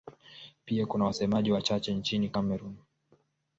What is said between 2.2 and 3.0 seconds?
Kamerun.